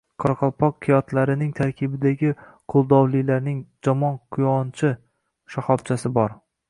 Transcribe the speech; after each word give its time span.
Qoraqalpoq 0.21 0.77
qiyatlarining 0.85 1.51
tarkibidagi 1.59 2.31
qo‘ldovlilarning 2.75 3.59
jomon 3.89 4.17
quyonchi 4.37 4.91
shoxobchasi 5.57 6.13
bor. 6.19 6.35